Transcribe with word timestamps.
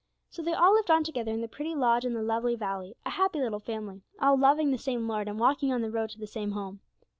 So 0.31 0.41
they 0.41 0.53
all 0.55 0.73
lived 0.73 0.89
on 0.89 1.03
together 1.03 1.31
in 1.31 1.41
the 1.41 1.47
pretty 1.47 1.75
lodge 1.75 2.05
in 2.05 2.15
the 2.15 2.23
lovely 2.23 2.55
valley, 2.55 2.95
a 3.05 3.11
happy 3.11 3.39
little 3.39 3.59
family, 3.59 4.01
all 4.19 4.35
loving 4.35 4.71
the 4.71 4.79
same 4.79 5.07
Lord, 5.07 5.27
and 5.27 5.37
walking 5.39 5.71
on 5.71 5.83
the 5.83 5.91
road 5.91 6.09
to 6.09 6.17
the 6.17 6.25
same 6.25 6.53
Home. 6.53 6.79